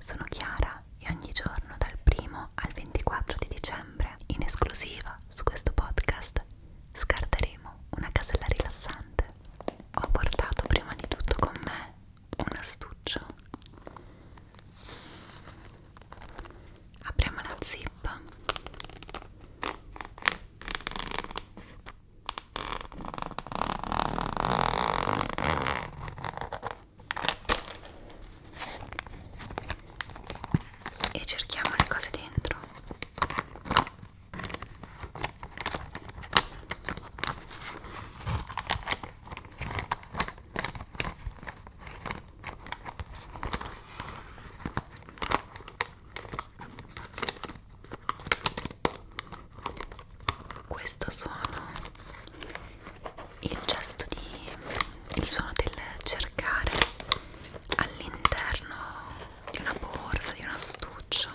[0.00, 5.72] sono Chiara e ogni giorno dal 1 al 24 di dicembre, in esclusiva su questo
[5.72, 6.42] podcast,
[6.92, 9.34] scarteremo una casella rilassante.
[9.94, 11.94] Ho portato prima di tutto con me
[12.36, 13.20] un astuccio.
[17.02, 17.86] Apriamo la zip.
[31.12, 32.56] E cerchiamo le cose dentro.
[50.66, 51.36] Questo suono,
[53.40, 54.16] il gesto di
[55.20, 55.72] il suono del
[56.04, 56.70] cercare
[57.76, 58.76] all'interno
[59.50, 61.28] di una borsa, di un astuccio,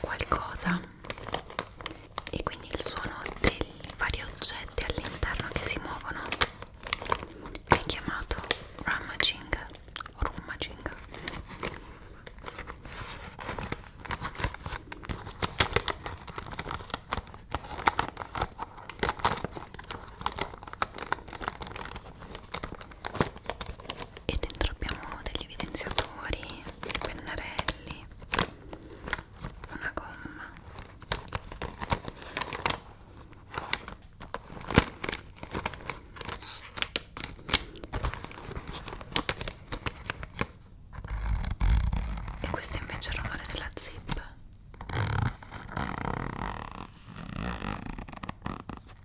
[0.00, 0.80] qualcosa
[2.30, 6.20] e quindi il suono dei vari oggetti all'interno che si muovono
[7.66, 8.36] è chiamato
[8.84, 9.66] rummaging
[10.16, 10.96] o rummaging
[24.24, 26.62] e dentro abbiamo degli evidenziatori,
[27.00, 28.06] pennarelli,
[29.70, 30.52] una gomma.
[42.40, 44.22] E questo invece è il rumore della zip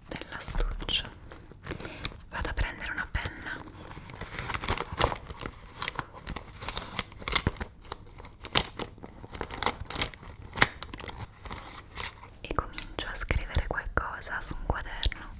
[0.08, 1.10] dell'astuccio
[2.30, 3.62] vado a prendere una penna
[12.42, 15.32] e comincio a scrivere qualcosa su un quaderno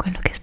[0.00, 0.39] quello che stai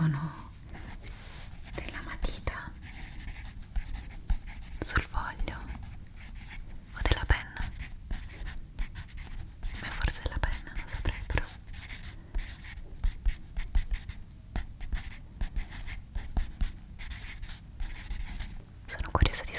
[0.00, 0.48] suono
[1.74, 2.72] della matita
[4.80, 5.58] sul foglio
[6.94, 7.70] o della penna.
[9.82, 11.44] Ma forse la penna non saprei però
[18.86, 19.49] sono curiosa di